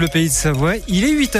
Le 0.00 0.08
pays 0.08 0.26
de 0.26 0.34
Savoie, 0.34 0.74
il 0.88 1.04
est 1.04 1.12
8 1.12 1.36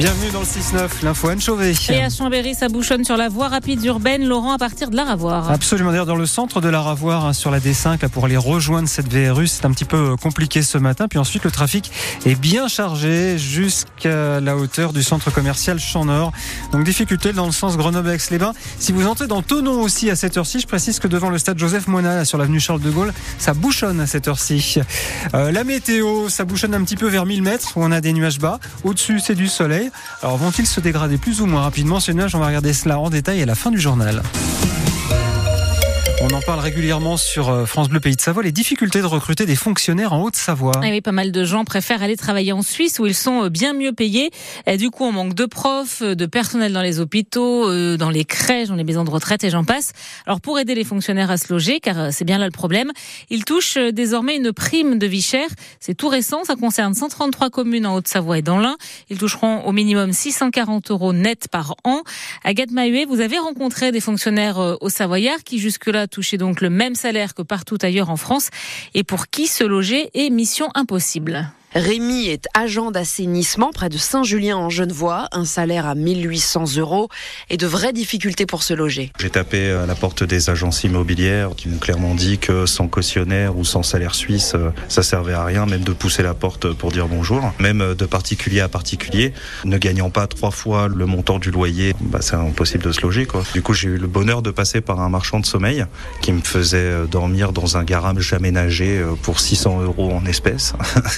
Bienvenue 0.00 0.30
dans 0.30 0.40
le 0.40 0.46
6-9, 0.46 1.04
l'info 1.04 1.28
Anne 1.28 1.42
Chauvet. 1.42 1.74
Et 1.90 2.02
à 2.02 2.08
Chambéry, 2.08 2.54
ça 2.54 2.70
bouchonne 2.70 3.04
sur 3.04 3.18
la 3.18 3.28
voie 3.28 3.48
rapide 3.48 3.84
urbaine. 3.84 4.26
Laurent, 4.26 4.52
à 4.52 4.56
partir 4.56 4.88
de 4.88 4.96
l'Aravoir. 4.96 5.50
Absolument, 5.50 5.90
d'ailleurs, 5.90 6.06
dans 6.06 6.16
le 6.16 6.24
centre 6.24 6.62
de 6.62 6.70
l'Aravoir, 6.70 7.26
hein, 7.26 7.34
sur 7.34 7.50
la 7.50 7.60
D5, 7.60 8.00
là, 8.00 8.08
pour 8.08 8.24
aller 8.24 8.38
rejoindre 8.38 8.88
cette 8.88 9.12
VRU, 9.12 9.46
c'est 9.46 9.66
un 9.66 9.72
petit 9.72 9.84
peu 9.84 10.12
euh, 10.12 10.16
compliqué 10.16 10.62
ce 10.62 10.78
matin. 10.78 11.06
Puis 11.06 11.18
ensuite, 11.18 11.44
le 11.44 11.50
trafic 11.50 11.92
est 12.24 12.34
bien 12.34 12.66
chargé 12.66 13.36
jusqu'à 13.36 14.40
la 14.40 14.56
hauteur 14.56 14.94
du 14.94 15.02
centre 15.02 15.30
commercial 15.30 15.78
Champ 15.78 16.06
Nord. 16.06 16.32
Donc, 16.72 16.82
difficulté 16.84 17.34
dans 17.34 17.44
le 17.44 17.52
sens 17.52 17.76
Grenoble-Aix-les-Bains. 17.76 18.54
Si 18.78 18.92
vous 18.92 19.06
entrez 19.06 19.26
dans 19.26 19.42
Tonon 19.42 19.82
aussi 19.82 20.08
à 20.08 20.16
cette 20.16 20.38
heure-ci, 20.38 20.60
je 20.60 20.66
précise 20.66 20.98
que 20.98 21.08
devant 21.08 21.28
le 21.28 21.36
stade 21.36 21.58
Joseph 21.58 21.88
Moina, 21.88 22.24
sur 22.24 22.38
l'avenue 22.38 22.58
Charles 22.58 22.80
de 22.80 22.90
Gaulle, 22.90 23.12
ça 23.36 23.52
bouchonne 23.52 24.00
à 24.00 24.06
cette 24.06 24.28
heure-ci. 24.28 24.76
Euh, 25.34 25.52
la 25.52 25.62
météo, 25.62 26.30
ça 26.30 26.46
bouchonne 26.46 26.72
un 26.72 26.84
petit 26.84 26.96
peu 26.96 27.08
vers 27.08 27.26
1000 27.26 27.42
mètres, 27.42 27.76
où 27.76 27.84
on 27.84 27.92
a 27.92 28.00
des 28.00 28.14
nuages 28.14 28.38
bas. 28.38 28.58
Au-dessus, 28.82 29.20
c'est 29.20 29.34
du 29.34 29.46
soleil. 29.46 29.89
Alors 30.22 30.36
vont-ils 30.36 30.66
se 30.66 30.80
dégrader 30.80 31.18
plus 31.18 31.40
ou 31.40 31.46
moins 31.46 31.62
rapidement? 31.62 32.00
Ces 32.00 32.14
nuages 32.14 32.34
On 32.34 32.38
va 32.38 32.46
regarder 32.46 32.72
cela 32.72 32.98
en 32.98 33.10
détail 33.10 33.42
à 33.42 33.46
la 33.46 33.54
fin 33.54 33.70
du 33.70 33.80
journal. 33.80 34.22
On 36.22 36.28
en 36.34 36.42
parle 36.42 36.60
régulièrement 36.60 37.16
sur 37.16 37.48
euh, 37.48 37.64
France 37.64 37.88
Bleu 37.88 37.98
Pays 37.98 38.14
de 38.14 38.20
Savoie, 38.20 38.42
les 38.42 38.52
difficultés 38.52 39.00
de 39.00 39.06
recruter 39.06 39.46
des 39.46 39.56
fonctionnaires 39.56 40.12
en 40.12 40.22
Haute-Savoie. 40.22 40.82
Et 40.84 40.90
oui, 40.90 41.00
pas 41.00 41.12
mal 41.12 41.32
de 41.32 41.44
gens 41.44 41.64
préfèrent 41.64 42.02
aller 42.02 42.18
travailler 42.18 42.52
en 42.52 42.60
Suisse 42.60 42.98
où 42.98 43.06
ils 43.06 43.14
sont 43.14 43.44
euh, 43.44 43.48
bien 43.48 43.72
mieux 43.72 43.92
payés. 43.92 44.30
Et 44.66 44.76
du 44.76 44.90
coup, 44.90 45.04
on 45.04 45.12
manque 45.12 45.32
de 45.32 45.46
profs, 45.46 46.02
euh, 46.02 46.14
de 46.14 46.26
personnel 46.26 46.74
dans 46.74 46.82
les 46.82 47.00
hôpitaux, 47.00 47.64
dans 47.96 48.10
les 48.10 48.26
crèches, 48.26 48.68
dans 48.68 48.74
les 48.74 48.84
maisons 48.84 49.04
de 49.04 49.10
retraite 49.10 49.44
et 49.44 49.50
j'en 49.50 49.64
passe. 49.64 49.92
Alors 50.26 50.42
pour 50.42 50.58
aider 50.58 50.74
les 50.74 50.84
fonctionnaires 50.84 51.30
à 51.30 51.38
se 51.38 51.50
loger, 51.50 51.80
car 51.80 52.12
c'est 52.12 52.26
bien 52.26 52.36
là 52.36 52.44
le 52.44 52.50
problème, 52.50 52.92
ils 53.30 53.46
touchent 53.46 53.78
désormais 53.78 54.36
une 54.36 54.52
prime 54.52 54.98
de 54.98 55.06
vie 55.06 55.22
chère. 55.22 55.48
C'est 55.80 55.94
tout 55.94 56.08
récent, 56.08 56.44
ça 56.44 56.54
concerne 56.54 56.92
133 56.92 57.48
communes 57.48 57.86
en 57.86 57.94
Haute-Savoie 57.94 58.38
et 58.38 58.42
dans 58.42 58.58
l'Ain. 58.58 58.76
Ils 59.08 59.16
toucheront 59.16 59.64
au 59.64 59.72
minimum 59.72 60.12
640 60.12 60.90
euros 60.90 61.14
net 61.14 61.48
par 61.50 61.76
an. 61.84 62.02
Agathe 62.44 62.72
Mahuet, 62.72 63.06
vous 63.06 63.20
avez 63.20 63.38
rencontré 63.38 63.90
des 63.90 64.00
fonctionnaires 64.00 64.76
au 64.80 64.88
Savoyard 64.90 65.42
qui 65.44 65.58
jusque-là 65.58 66.06
toucher 66.10 66.36
donc 66.36 66.60
le 66.60 66.70
même 66.70 66.94
salaire 66.94 67.34
que 67.34 67.42
partout 67.42 67.78
ailleurs 67.82 68.10
en 68.10 68.16
France 68.16 68.50
et 68.94 69.04
pour 69.04 69.28
qui 69.28 69.46
se 69.46 69.64
loger 69.64 70.10
est 70.14 70.30
mission 70.30 70.68
impossible. 70.74 71.50
Rémi 71.74 72.26
est 72.26 72.48
agent 72.52 72.90
d'assainissement 72.90 73.70
près 73.72 73.88
de 73.88 73.96
Saint-Julien 73.96 74.56
en 74.56 74.70
Genevois, 74.70 75.28
un 75.30 75.44
salaire 75.44 75.86
à 75.86 75.94
1800 75.94 76.76
euros 76.78 77.08
et 77.48 77.56
de 77.56 77.66
vraies 77.66 77.92
difficultés 77.92 78.44
pour 78.44 78.64
se 78.64 78.74
loger. 78.74 79.12
J'ai 79.20 79.30
tapé 79.30 79.70
à 79.70 79.86
la 79.86 79.94
porte 79.94 80.24
des 80.24 80.50
agences 80.50 80.82
immobilières 80.82 81.50
qui 81.56 81.68
m'ont 81.68 81.78
clairement 81.78 82.16
dit 82.16 82.38
que 82.38 82.66
sans 82.66 82.88
cautionnaire 82.88 83.56
ou 83.56 83.64
sans 83.64 83.84
salaire 83.84 84.16
suisse, 84.16 84.54
euh, 84.56 84.70
ça 84.88 85.04
servait 85.04 85.32
à 85.32 85.44
rien, 85.44 85.64
même 85.64 85.84
de 85.84 85.92
pousser 85.92 86.24
la 86.24 86.34
porte 86.34 86.72
pour 86.72 86.90
dire 86.90 87.06
bonjour. 87.06 87.52
Même 87.60 87.94
de 87.94 88.04
particulier 88.04 88.60
à 88.60 88.68
particulier, 88.68 89.32
ne 89.64 89.78
gagnant 89.78 90.10
pas 90.10 90.26
trois 90.26 90.50
fois 90.50 90.88
le 90.88 91.06
montant 91.06 91.38
du 91.38 91.52
loyer, 91.52 91.94
bah, 92.00 92.18
c'est 92.20 92.34
impossible 92.34 92.82
de 92.82 92.90
se 92.90 93.02
loger. 93.02 93.26
Quoi. 93.26 93.44
Du 93.54 93.62
coup, 93.62 93.74
j'ai 93.74 93.90
eu 93.90 93.96
le 93.96 94.08
bonheur 94.08 94.42
de 94.42 94.50
passer 94.50 94.80
par 94.80 95.00
un 95.00 95.08
marchand 95.08 95.38
de 95.38 95.46
sommeil 95.46 95.86
qui 96.20 96.32
me 96.32 96.40
faisait 96.40 96.78
euh, 96.78 97.06
dormir 97.06 97.52
dans 97.52 97.76
un 97.76 97.84
garage 97.84 98.32
aménagé 98.32 98.98
euh, 98.98 99.14
pour 99.22 99.38
600 99.38 99.82
euros 99.82 100.12
en 100.12 100.26
espèces. 100.26 100.72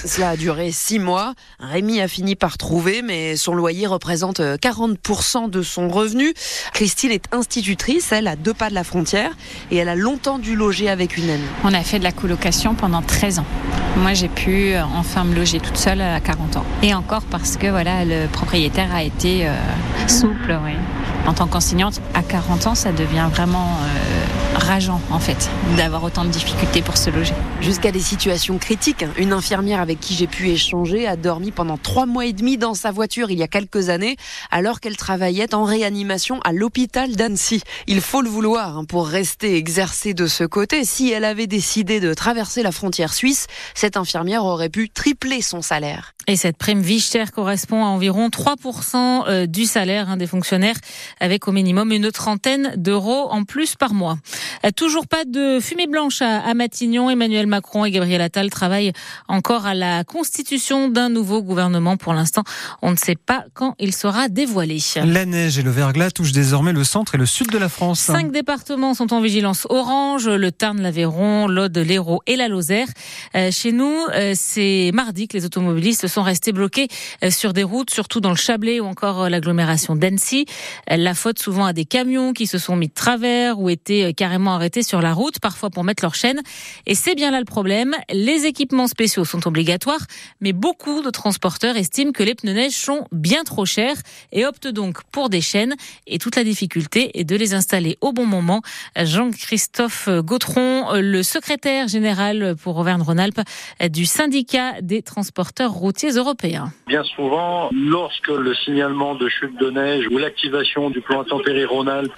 Cela 0.05 0.35
duré 0.43 0.73
six 0.73 0.99
mois. 0.99 1.35
Rémi 1.57 2.01
a 2.01 2.09
fini 2.09 2.35
par 2.35 2.57
trouver, 2.57 3.01
mais 3.01 3.37
son 3.37 3.55
loyer 3.55 3.87
représente 3.87 4.41
40% 4.41 5.49
de 5.49 5.61
son 5.61 5.87
revenu. 5.87 6.33
Christine 6.73 7.11
est 7.11 7.33
institutrice, 7.33 8.11
elle, 8.11 8.27
a 8.27 8.35
deux 8.35 8.53
pas 8.53 8.69
de 8.69 8.75
la 8.75 8.83
frontière, 8.83 9.31
et 9.71 9.77
elle 9.77 9.87
a 9.87 9.95
longtemps 9.95 10.39
dû 10.39 10.57
loger 10.57 10.89
avec 10.89 11.15
une 11.15 11.29
amie. 11.29 11.43
On 11.63 11.73
a 11.73 11.81
fait 11.81 11.97
de 11.97 12.03
la 12.03 12.11
colocation 12.11 12.75
pendant 12.75 13.01
13 13.01 13.39
ans. 13.39 13.45
Moi, 13.97 14.13
j'ai 14.13 14.27
pu 14.27 14.73
euh, 14.73 14.83
enfin 14.95 15.23
me 15.23 15.35
loger 15.35 15.59
toute 15.59 15.77
seule 15.77 16.01
à 16.01 16.19
40 16.19 16.57
ans. 16.57 16.65
Et 16.81 16.93
encore 16.95 17.21
parce 17.29 17.57
que 17.57 17.67
voilà, 17.67 18.03
le 18.05 18.27
propriétaire 18.27 18.93
a 18.93 19.03
été 19.03 19.47
euh, 19.47 19.55
souple. 20.07 20.57
Oui. 20.65 20.73
En 21.25 21.33
tant 21.33 21.47
qu'enseignante, 21.47 22.01
à 22.13 22.21
40 22.21 22.67
ans, 22.67 22.75
ça 22.75 22.91
devient 22.91 23.27
vraiment 23.31 23.77
euh, 23.81 24.57
rageant 24.57 24.99
en 25.09 25.19
fait 25.19 25.49
d'avoir 25.77 26.03
autant 26.03 26.25
de 26.25 26.29
difficultés 26.29 26.81
pour 26.81 26.97
se 26.97 27.09
loger. 27.09 27.33
Jusqu'à 27.61 27.91
des 27.91 28.01
situations 28.01 28.57
critiques. 28.57 29.05
Une 29.17 29.31
infirmière 29.31 29.79
avec 29.79 29.99
qui 30.01 30.15
j'ai 30.15 30.27
pu 30.27 30.49
échanger 30.49 31.07
a 31.07 31.15
dormi 31.15 31.51
pendant 31.51 31.77
trois 31.77 32.05
mois 32.05 32.25
et 32.25 32.33
demi 32.33 32.57
dans 32.57 32.73
sa 32.73 32.91
voiture 32.91 33.31
il 33.31 33.37
y 33.37 33.43
a 33.43 33.47
quelques 33.47 33.89
années 33.89 34.17
alors 34.51 34.81
qu'elle 34.81 34.97
travaillait 34.97 35.55
en 35.55 35.63
réanimation 35.63 36.39
à 36.43 36.51
l'hôpital 36.51 37.15
d'Annecy. 37.15 37.61
Il 37.87 38.01
faut 38.01 38.21
le 38.21 38.29
vouloir 38.29 38.77
hein, 38.77 38.83
pour 38.83 39.07
rester 39.07 39.55
exercée 39.55 40.13
de 40.13 40.27
ce 40.27 40.43
côté. 40.43 40.83
Si 40.83 41.09
elle 41.11 41.25
avait 41.25 41.47
décidé 41.47 42.01
de 42.01 42.13
traverser 42.13 42.63
la 42.63 42.71
frontière 42.71 43.13
suisse, 43.13 43.47
cette 43.83 43.97
infirmière 43.97 44.45
aurait 44.45 44.69
pu 44.69 44.89
tripler 44.89 45.41
son 45.41 45.61
salaire. 45.61 46.13
Et 46.25 46.37
cette 46.37 46.55
prime 46.55 46.79
vie 46.79 47.01
chère 47.01 47.33
correspond 47.33 47.83
à 47.83 47.87
environ 47.87 48.29
3% 48.29 49.25
euh, 49.27 49.45
du 49.45 49.65
salaire 49.65 50.09
hein, 50.09 50.15
des 50.15 50.25
fonctionnaires 50.25 50.77
avec 51.19 51.49
au 51.49 51.51
minimum 51.51 51.91
une 51.91 52.09
trentaine 52.09 52.75
d'euros 52.77 53.27
en 53.29 53.43
plus 53.43 53.75
par 53.75 53.93
mois. 53.93 54.17
Euh, 54.65 54.69
toujours 54.73 55.05
pas 55.05 55.25
de 55.25 55.59
fumée 55.59 55.87
blanche 55.87 56.21
à 56.21 56.53
Matignon. 56.53 57.09
Emmanuel 57.09 57.45
Macron 57.45 57.83
et 57.83 57.91
Gabriel 57.91 58.21
Attal 58.21 58.49
travaillent 58.49 58.93
encore 59.27 59.65
à 59.65 59.73
la 59.73 60.05
constitution 60.05 60.87
d'un 60.87 61.09
nouveau 61.09 61.43
gouvernement. 61.43 61.97
Pour 61.97 62.13
l'instant, 62.13 62.43
on 62.81 62.91
ne 62.91 62.95
sait 62.95 63.17
pas 63.17 63.43
quand 63.53 63.75
il 63.79 63.93
sera 63.93 64.29
dévoilé. 64.29 64.77
La 64.95 65.25
neige 65.25 65.59
et 65.59 65.61
le 65.61 65.71
verglas 65.71 66.11
touchent 66.11 66.31
désormais 66.31 66.71
le 66.71 66.85
centre 66.85 67.15
et 67.15 67.17
le 67.17 67.25
sud 67.25 67.51
de 67.51 67.57
la 67.57 67.67
France. 67.67 67.99
Cinq 67.99 68.31
départements 68.31 68.93
sont 68.93 69.11
en 69.11 69.19
vigilance 69.19 69.67
orange, 69.69 70.29
le 70.29 70.51
Tarn, 70.53 70.81
l'Aveyron, 70.81 71.47
l'Aude, 71.47 71.77
l'Hérault 71.77 72.21
et 72.27 72.37
la 72.37 72.47
Lozère. 72.47 72.87
Euh, 73.35 73.51
chez 73.51 73.72
nous, 73.73 74.05
c'est 74.35 74.91
mardi 74.93 75.27
que 75.27 75.37
les 75.37 75.45
automobilistes 75.45 76.07
sont 76.07 76.23
restés 76.23 76.51
bloqués 76.51 76.87
sur 77.29 77.53
des 77.53 77.63
routes, 77.63 77.89
surtout 77.89 78.21
dans 78.21 78.29
le 78.29 78.35
Chablais 78.35 78.79
ou 78.79 78.85
encore 78.85 79.29
l'agglomération 79.29 79.95
d'Annecy. 79.95 80.45
La 80.87 81.13
faute 81.13 81.39
souvent 81.39 81.65
à 81.65 81.73
des 81.73 81.85
camions 81.85 82.33
qui 82.33 82.47
se 82.47 82.57
sont 82.57 82.75
mis 82.75 82.87
de 82.87 82.93
travers 82.93 83.59
ou 83.59 83.69
étaient 83.69 84.03
euh, 84.03 84.13
carrément 84.13 84.53
arrêtés 84.53 84.83
sur 84.83 85.01
la 85.01 85.13
route, 85.13 85.39
parfois 85.39 85.69
pour 85.69 85.83
mettre 85.83 86.03
leur 86.03 86.15
chaîne. 86.15 86.41
Et 86.85 86.95
c'est 86.95 87.15
bien 87.15 87.31
là 87.31 87.39
le 87.39 87.45
problème. 87.45 87.95
Les 88.11 88.45
équipements 88.45 88.87
spéciaux 88.87 89.25
sont 89.25 89.47
obligatoires, 89.47 90.05
mais 90.41 90.53
beaucoup 90.53 91.01
de 91.01 91.09
transporteurs 91.09 91.75
estiment 91.75 92.11
que 92.11 92.23
les 92.23 92.35
pneus 92.35 92.53
neige 92.53 92.73
sont 92.73 93.07
bien 93.11 93.43
trop 93.43 93.65
chers 93.65 93.97
et 94.31 94.45
optent 94.45 94.67
donc 94.67 95.03
pour 95.11 95.29
des 95.29 95.41
chaînes. 95.41 95.75
Et 96.07 96.19
toute 96.19 96.35
la 96.35 96.43
difficulté 96.43 97.19
est 97.19 97.23
de 97.23 97.35
les 97.35 97.53
installer 97.53 97.97
au 98.01 98.13
bon 98.13 98.25
moment. 98.25 98.61
Jean-Christophe 98.95 100.09
Gautron, 100.09 100.93
le 100.93 101.23
secrétaire 101.23 101.87
général 101.87 102.55
pour 102.55 102.77
Auvergne-Rhône-Alpes 102.77 103.41
du 103.89 104.05
syndicat 104.05 104.81
des 104.81 105.01
transporteurs 105.01 105.71
routiers 105.71 106.11
européens. 106.11 106.71
Bien 106.87 107.03
souvent, 107.03 107.69
lorsque 107.71 108.29
le 108.29 108.53
signalement 108.55 109.15
de 109.15 109.27
chute 109.29 109.57
de 109.59 109.69
neige 109.69 110.07
ou 110.11 110.17
l'activation 110.17 110.89
du 110.89 111.01
plan 111.01 111.21
intempérie 111.21 111.65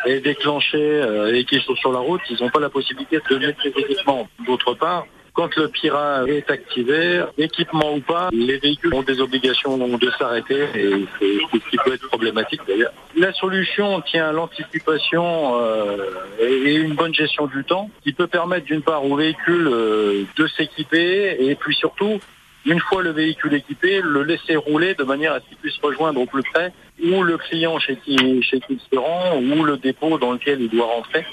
est 0.05 0.19
déclenché 0.21 0.77
euh, 0.77 1.35
et 1.35 1.45
qu'ils 1.45 1.61
sont 1.61 1.75
sur 1.75 1.91
la 1.91 1.99
route, 1.99 2.21
ils 2.29 2.37
n'ont 2.41 2.49
pas 2.49 2.59
la 2.59 2.69
possibilité 2.69 3.19
de 3.29 3.37
mettre 3.37 3.59
les 3.63 3.71
équipements. 3.71 4.27
D'autre 4.45 4.73
part, 4.73 5.05
quand 5.35 5.53
le 5.57 5.67
PIRA 5.67 6.23
est 6.27 6.49
activé, 6.49 7.23
équipement 7.37 7.93
ou 7.93 7.99
pas, 7.99 8.29
les 8.31 8.57
véhicules 8.57 8.93
ont 8.93 9.03
des 9.03 9.19
obligations 9.19 9.77
de 9.77 10.09
s'arrêter 10.17 10.63
et 10.73 11.05
c'est 11.19 11.59
ce 11.59 11.69
qui 11.69 11.77
peut 11.77 11.93
être 11.93 12.07
problématique 12.07 12.61
d'ailleurs. 12.65 12.93
La 13.17 13.33
solution 13.33 14.01
tient 14.01 14.29
à 14.29 14.31
l'anticipation 14.31 15.59
euh, 15.59 15.97
et 16.39 16.75
une 16.75 16.95
bonne 16.95 17.13
gestion 17.13 17.47
du 17.47 17.65
temps 17.65 17.89
qui 18.01 18.13
peut 18.13 18.27
permettre 18.27 18.65
d'une 18.65 18.81
part 18.81 19.03
aux 19.05 19.17
véhicules 19.17 19.67
euh, 19.67 20.23
de 20.37 20.47
s'équiper 20.47 21.35
et 21.37 21.55
puis 21.55 21.75
surtout 21.75 22.19
une 22.65 22.79
fois 22.79 23.03
le 23.03 23.11
véhicule 23.11 23.53
équipé, 23.53 24.01
le 24.01 24.23
laisser 24.23 24.55
rouler 24.55 24.95
de 24.95 25.03
manière 25.03 25.33
à 25.33 25.39
ce 25.41 25.45
qu'il 25.49 25.57
puisse 25.57 25.77
rejoindre 25.83 26.21
au 26.21 26.25
plus 26.25 26.43
près 26.43 26.71
ou 27.03 27.23
le 27.23 27.37
client 27.37 27.77
chez 27.77 27.97
qui, 27.97 28.41
chez 28.41 28.61
qui 28.61 28.73
il 28.73 28.79
se 28.79 28.97
rend 28.97 29.37
ou 29.37 29.63
le 29.65 29.75
dépôt 29.75 30.17
dans 30.17 30.31
lequel 30.31 30.61
il 30.61 30.69
doit 30.69 30.85
rentrer 30.85 31.25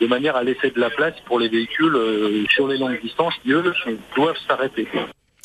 de 0.00 0.06
manière 0.06 0.36
à 0.36 0.42
laisser 0.42 0.70
de 0.70 0.80
la 0.80 0.90
place 0.90 1.14
pour 1.26 1.38
les 1.38 1.48
véhicules 1.48 1.94
euh, 1.94 2.44
sur 2.48 2.68
les 2.68 2.78
longues 2.78 3.00
distances 3.00 3.34
qui, 3.42 3.52
eux, 3.52 3.62
doivent 4.16 4.38
s'arrêter. 4.48 4.88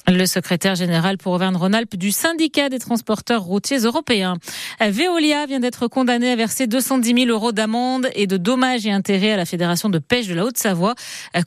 Le 0.08 0.26
secrétaire 0.28 0.76
général 0.76 1.18
pour 1.18 1.34
Auvergne-Rhône-Alpes 1.34 1.96
du 1.96 2.12
syndicat 2.12 2.70
des 2.70 2.78
transporteurs 2.78 3.42
routiers 3.42 3.80
européens. 3.80 4.36
Veolia 4.80 5.48
vient 5.48 5.60
d'être 5.60 5.88
condamné 5.88 6.32
à 6.32 6.36
verser 6.36 6.68
210 6.68 7.26
000 7.26 7.32
euros 7.32 7.52
d'amende 7.52 8.08
et 8.14 8.28
de 8.28 8.38
dommages 8.38 8.86
et 8.86 8.92
intérêts 8.92 9.32
à 9.32 9.38
la 9.38 9.46
Fédération 9.46 9.90
de 9.90 9.98
pêche 9.98 10.28
de 10.28 10.36
la 10.36 10.46
Haute-Savoie. 10.46 10.94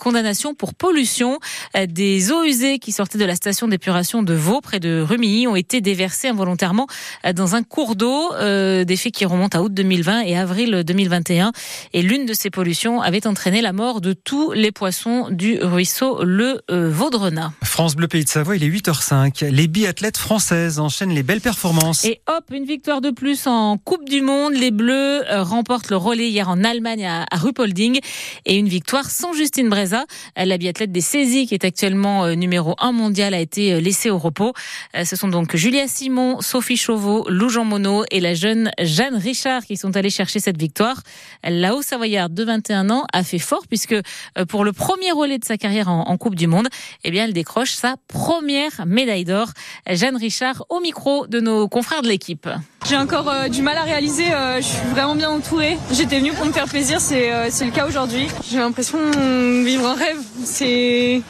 Condamnation 0.01 0.55
pour 0.55 0.75
pollution. 0.75 1.39
Des 1.89 2.33
eaux 2.33 2.45
usées 2.45 2.81
qui 2.81 2.91
sortaient 2.91 3.19
de 3.19 3.25
la 3.25 3.37
station 3.37 3.69
d'épuration 3.69 4.25
de 4.25 4.35
Vaux, 4.35 4.61
près 4.61 4.81
de 4.81 5.05
Rumilly, 5.07 5.47
ont 5.47 5.57
été 5.57 5.81
déversées 5.81 6.29
involontairement 6.29 6.89
dans 7.35 7.55
un 7.55 7.63
cours 7.63 7.95
d'eau. 7.95 8.33
Euh, 8.35 8.85
des 8.85 8.97
faits 8.97 9.13
qui 9.13 9.25
remontent 9.25 9.57
à 9.57 9.63
août 9.63 9.73
2020 9.73 10.23
et 10.23 10.37
avril 10.37 10.83
2021. 10.85 11.53
Et 11.93 12.03
l'une 12.03 12.27
de 12.27 12.33
ces 12.33 12.51
pollutions 12.51 13.01
avait 13.03 13.27
entraîné 13.27 13.61
la 13.61 13.73
mort 13.73 14.01
de 14.01 14.15
tous 14.15 14.51
les 14.53 14.73
poissons 14.73 15.29
du 15.31 15.59
ruisseau 15.63 16.25
le 16.25 16.61
euh, 16.71 16.91
Vaudrenat. 16.91 17.53
France 17.63 17.95
Bleu 17.95 18.09
Pays 18.09 18.25
de 18.25 18.29
Savoie 18.29 18.48
Il 18.55 18.65
est 18.65 18.69
8h05. 18.69 19.51
Les 19.51 19.69
biathlètes 19.69 20.17
françaises 20.17 20.79
enchaînent 20.79 21.13
les 21.13 21.23
belles 21.23 21.41
performances. 21.41 22.05
Et 22.05 22.23
hop, 22.27 22.45
une 22.51 22.65
victoire 22.65 23.01
de 23.01 23.11
plus 23.11 23.47
en 23.47 23.77
Coupe 23.77 24.09
du 24.09 24.23
Monde. 24.23 24.55
Les 24.55 24.71
Bleus 24.71 25.29
euh, 25.31 25.43
remportent 25.43 25.91
le 25.91 25.97
relais 25.97 26.31
hier 26.31 26.49
en 26.49 26.65
Allemagne 26.65 27.07
à, 27.07 27.27
Rupolding 27.33 28.01
et 28.47 28.57
une 28.57 28.69
victoire 28.69 29.11
sans 29.11 29.35
Justine 29.35 29.69
Breza. 29.69 30.05
La 30.37 30.57
biathlète 30.57 30.93
des 30.93 31.03
saisies 31.03 31.47
qui 31.47 31.55
est 31.55 31.65
actuellement 31.65 32.25
euh, 32.25 32.35
numéro 32.35 32.75
1 32.79 32.93
mondial 32.93 33.35
a 33.35 33.41
été 33.41 33.75
euh, 33.75 33.81
laissée 33.81 34.09
au 34.09 34.19
repos. 34.19 34.55
Ce 35.05 35.17
sont 35.17 35.29
donc 35.29 35.55
Julia 35.55 35.87
Simon, 35.87 36.41
Sophie 36.41 36.77
Chauveau, 36.77 37.29
Lou 37.29 37.51
Jean 37.51 37.65
Monod 37.65 38.07
et 38.11 38.21
la 38.21 38.35
jeune 38.35 38.71
Jeanne 38.81 39.17
Richard 39.17 39.65
qui 39.67 39.77
sont 39.77 39.95
allés 39.97 40.11
chercher 40.11 40.41
cette 40.41 40.59
victoire. 40.59 41.03
La 41.45 41.75
Haut-Savoyarde 41.75 42.33
de 42.33 42.45
21 42.45 42.91
ans 42.91 43.05
a 43.13 43.23
fait 43.25 43.39
fort 43.39 43.67
puisque 43.69 43.97
pour 44.49 44.65
le 44.65 44.73
premier 44.73 45.13
relais 45.13 45.39
de 45.39 45.45
sa 45.45 45.59
carrière 45.59 45.89
en, 45.89 46.17
Coupe 46.17 46.35
du 46.35 46.47
Monde, 46.47 46.69
eh 47.05 47.11
bien, 47.11 47.25
elle 47.25 47.33
décroche 47.33 47.73
sa 47.73 47.97
première 48.09 48.38
médaille 48.43 49.25
d'or. 49.25 49.49
Jeanne 49.87 50.17
Richard 50.17 50.65
au 50.69 50.81
micro 50.81 51.27
de 51.27 51.41
nos 51.41 51.69
confrères 51.69 52.03
de 52.03 52.09
l'équipe. 52.09 52.49
J'ai 52.89 52.97
encore 52.97 53.29
euh, 53.29 53.49
du 53.49 53.61
mal 53.61 53.77
à 53.77 53.83
réaliser, 53.83 54.33
euh, 54.33 54.63
je 54.63 54.67
suis 54.67 54.79
vraiment 54.93 55.15
bien 55.15 55.29
entourée. 55.29 55.77
J'étais 55.93 56.21
venue 56.21 56.33
pour 56.33 56.47
me 56.47 56.53
faire 56.53 56.67
plaisir, 56.67 57.03
c'est 57.03 57.31
euh, 57.31 57.51
le 57.61 57.71
cas 57.71 57.87
aujourd'hui. 57.87 58.29
J'ai 58.51 58.57
l'impression 58.57 58.99
de 58.99 59.63
vivre 59.63 59.87
un 59.87 59.95
rêve, 59.95 60.17
c'est 60.43 61.21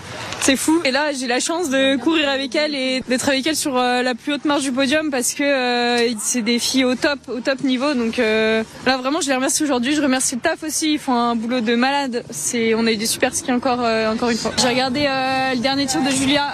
c'est 0.40 0.55
fou. 0.55 0.81
Et 0.84 0.93
là, 0.93 1.12
j'ai 1.12 1.26
la 1.26 1.40
chance 1.40 1.69
de 1.69 1.96
courir 1.96 2.28
avec 2.28 2.55
elle 2.55 2.76
et 2.76 3.02
d'être 3.08 3.28
avec 3.28 3.44
elle 3.44 3.56
sur 3.56 3.75
la 3.75 4.14
plus 4.14 4.34
haute 4.34 4.44
marche 4.44 4.62
du 4.62 4.70
podium 4.70 5.11
parce 5.11 5.34
que 5.34 6.14
c'est 6.20 6.43
des 6.43 6.61
filles 6.61 6.84
au 6.84 6.94
top, 6.94 7.19
au 7.26 7.40
top 7.40 7.61
niveau. 7.64 7.93
Donc 7.93 8.19
là, 8.19 8.96
vraiment, 8.96 9.20
je 9.20 9.28
les 9.28 9.34
remercie 9.34 9.64
aujourd'hui. 9.64 9.96
Je 9.96 10.00
remercie 10.00 10.37
le 10.37 10.40
taf 10.40 10.62
aussi. 10.62 10.93
Ils 10.93 10.99
font 11.00 11.12
un 11.12 11.34
boulot 11.34 11.61
de 11.61 11.75
malade. 11.75 12.25
C'est, 12.31 12.72
on 12.75 12.87
a 12.87 12.93
eu 12.93 12.96
des 12.96 13.06
super 13.06 13.34
skis 13.34 13.50
encore, 13.50 13.81
encore 13.81 14.31
une 14.31 14.38
fois. 14.38 14.52
J'ai 14.58 14.69
regardé 14.69 15.00
le 15.00 15.61
dernier 15.61 15.87
tir 15.87 16.02
de 16.02 16.11
Julia, 16.11 16.46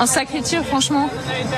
un, 0.00 0.06
sacré 0.06 0.42
tir, 0.42 0.64
franchement. 0.64 1.08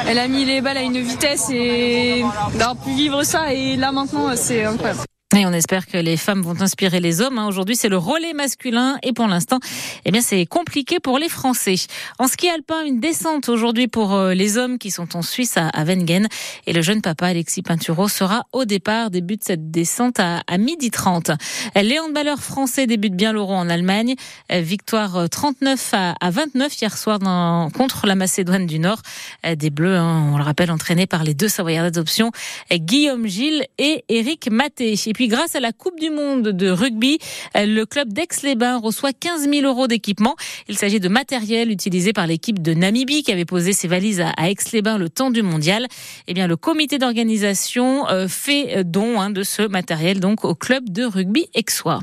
Elle 0.09 0.19
a 0.19 0.29
mis 0.29 0.45
les 0.45 0.61
balles 0.61 0.79
à 0.79 0.83
une 0.83 1.01
vitesse 1.01 1.51
et 1.51 2.25
d'avoir 2.55 2.77
pu 2.77 2.91
vivre 2.91 3.23
ça. 3.23 3.53
Et 3.53 3.77
là 3.77 3.93
maintenant, 3.93 4.31
c'est 4.37 4.65
incroyable. 4.65 5.10
Et 5.37 5.47
on 5.47 5.53
espère 5.53 5.87
que 5.87 5.97
les 5.97 6.17
femmes 6.17 6.43
vont 6.43 6.61
inspirer 6.61 6.99
les 6.99 7.21
hommes. 7.21 7.39
Hein. 7.39 7.47
Aujourd'hui, 7.47 7.77
c'est 7.77 7.89
le 7.89 7.97
relais 7.97 8.33
masculin 8.33 8.99
et 9.05 9.13
pour 9.13 9.29
l'instant, 9.29 9.61
eh 10.05 10.11
bien, 10.11 10.21
c'est 10.21 10.45
compliqué 10.45 10.99
pour 10.99 11.21
les 11.21 11.29
Français. 11.29 11.77
En 12.19 12.27
ski 12.27 12.49
alpin, 12.49 12.83
une 12.85 12.99
descente 12.99 13.49
aujourd'hui 13.49 13.87
pour 13.87 14.13
euh, 14.13 14.35
les 14.35 14.59
hommes 14.59 14.77
qui 14.77 14.91
sont 14.91 15.17
en 15.17 15.23
Suisse 15.23 15.57
à 15.57 15.85
Wengen 15.85 16.27
et 16.67 16.73
le 16.73 16.83
jeune 16.83 17.01
papa 17.01 17.29
Alexis 17.29 17.63
Pinturo 17.63 18.09
sera 18.09 18.43
au 18.51 18.65
départ. 18.65 19.11
Débute 19.11 19.45
cette 19.45 19.71
descente 19.71 20.19
à, 20.19 20.43
à 20.49 20.59
midi 20.59 20.91
30. 20.91 21.31
Léon 21.77 22.11
Baller 22.11 22.35
français 22.41 22.89
débute 22.89 23.15
bien 23.15 23.33
l'Euro 23.33 23.55
en 23.55 23.69
Allemagne. 23.69 24.17
Victoire 24.51 25.29
39 25.31 25.91
à, 25.93 26.31
29 26.31 26.77
hier 26.83 26.99
soir 26.99 27.21
dans, 27.21 27.71
contre 27.71 28.09
la 28.09 28.17
Macédoine 28.17 28.67
du 28.67 28.81
Nord. 28.81 29.01
Des 29.45 29.71
Bleus, 29.71 29.97
hein, 29.97 30.33
on 30.33 30.39
le 30.39 30.43
rappelle, 30.43 30.73
entraînés 30.73 31.07
par 31.07 31.23
les 31.23 31.35
deux 31.35 31.49
Savoyards 31.49 31.85
d'adoption, 31.85 32.33
Guillaume 32.73 33.29
Gilles 33.29 33.65
et 33.79 34.05
Eric 34.09 34.51
Maté 34.51 34.97
puis 35.21 35.29
grâce 35.29 35.55
à 35.55 35.61
la 35.61 35.73
Coupe 35.73 36.01
du 36.01 36.09
Monde 36.09 36.49
de 36.49 36.71
rugby, 36.71 37.19
euh, 37.55 37.67
le 37.67 37.85
club 37.85 38.11
d'Aix-les-Bains 38.11 38.79
reçoit 38.79 39.13
15 39.13 39.51
000 39.51 39.67
euros 39.67 39.87
d'équipement. 39.87 40.35
Il 40.67 40.79
s'agit 40.79 40.99
de 40.99 41.11
matériel 41.11 41.71
utilisé 41.71 42.15
par 42.15 42.27
l'équipe 42.27 42.63
de 42.63 42.73
Namibie 42.73 43.23
qui 43.23 43.31
avait 43.31 43.45
posé 43.45 43.75
ses 43.75 43.87
valises 43.87 44.23
à 44.23 44.49
Aix-les-Bains 44.49 44.97
le 44.97 45.11
temps 45.11 45.31
du 45.31 45.43
mondial. 45.43 45.89
Eh 46.27 46.33
bien, 46.33 46.47
le 46.47 46.57
comité 46.57 46.97
d'organisation 46.97 48.09
euh, 48.09 48.29
fait 48.29 48.83
don 48.83 49.21
hein, 49.21 49.29
de 49.29 49.43
ce 49.43 49.61
matériel 49.61 50.21
donc 50.21 50.47
au 50.47 50.55
club 50.55 50.89
de 50.89 51.05
rugby 51.05 51.51
aixois. 51.55 52.01